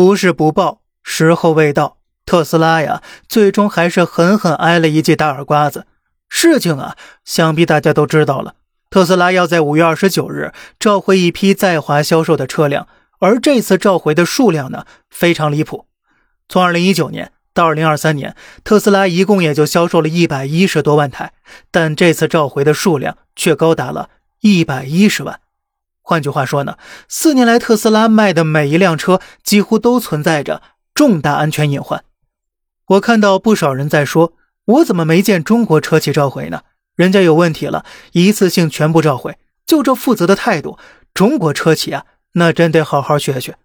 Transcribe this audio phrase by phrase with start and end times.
[0.00, 1.98] 不是不报，时候未到。
[2.24, 5.84] 特斯拉呀，最终还是狠狠挨了一记大耳刮子。
[6.26, 8.54] 事情啊，想必大家都知道了。
[8.88, 15.84] 特斯拉要在五月二十九日召回一批在华销售的车辆，而这次召回的数量呢，非常离谱。
[16.48, 21.34] 从二零一九年到二零二三年，特斯拉一共也就销售了一百一十多万台，
[21.70, 24.08] 但这次召回的数量却高达了
[24.40, 25.40] 一百一十万。
[26.02, 26.76] 换句话说呢，
[27.08, 30.62] 四年来特斯拉卖的每一辆车几乎都存在着
[30.94, 32.04] 重大安全隐患。
[32.86, 34.32] 我看到不少人在说，
[34.64, 36.62] 我怎么没见中国车企召回呢？
[36.96, 40.78] 人家有问题了，一次性全部召回，就这负责的态度，
[41.14, 43.56] 中国车企啊，那真得好好学学。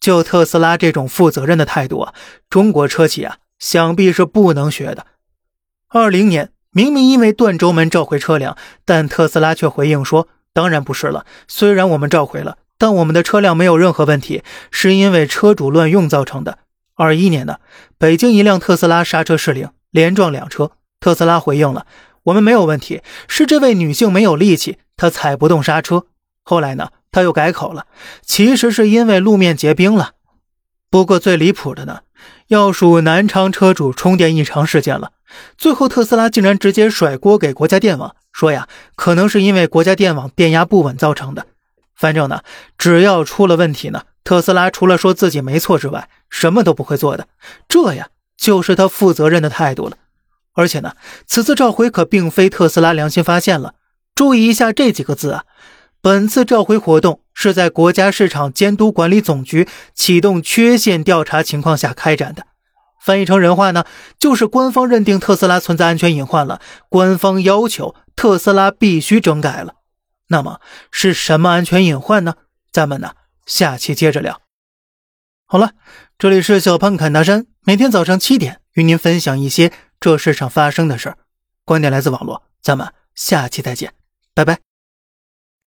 [0.00, 2.14] 就特斯拉这种负责任的态度啊，
[2.48, 5.06] 中国车企啊，想必是不能学的。
[5.88, 11.24] 二零年明明因为断轴门召回车辆，但特斯拉却回应说，当然不是了。
[11.46, 16.58] 虽然我们召回了，但我们的车辆没有任何问题，是因为车主乱用造成的。
[16.94, 17.58] 二一年呢，
[17.96, 20.72] 北京一辆特斯拉刹车失灵，连撞两车。
[21.00, 21.86] 特斯拉回应了
[22.24, 26.06] ：“我们没有问题，是这位女性没有力气，她踩不动刹车。”
[26.42, 27.86] 后来呢，他又改口了，
[28.22, 30.12] 其实是因为路面结冰了。
[30.90, 32.00] 不过最离谱的呢，
[32.48, 35.12] 要数南昌车主充电异常事件了。
[35.56, 41.46] 最后特斯拉竟然直接甩锅给国家电网，说呀，可能是因为国家电网电压不稳造成的。
[41.94, 42.42] 反正呢，
[42.76, 44.02] 只要出了问题呢。
[44.24, 47.26] 特斯拉除了说自己没错之外，什么都不会做的，
[47.66, 49.96] 这呀就是他负责任的态度了。
[50.52, 50.92] 而且呢，
[51.26, 53.74] 此次召回可并非特斯拉良心发现了。
[54.14, 55.44] 注意一下这几个字啊，
[56.02, 62.47] 本次召回活动是在国家市场监督管理总局启动缺陷调查情况下开展的。
[63.08, 63.86] 翻译成人话呢，
[64.18, 69.76] 就是官方认定特斯拉存在安全隐患了，官方要求特斯拉必须整改了。
[70.26, 72.34] 那么是什么安全隐患呢？
[72.70, 73.12] 咱们呢？
[73.46, 74.42] 下期接着聊。
[75.46, 75.70] 好了，
[76.18, 81.16] 这里是小胖侃大山，每天早上七点与您分享一些这世上发生的事儿，
[81.64, 83.94] 观点来自网络，咱们下期再见，
[84.34, 84.67] 拜拜。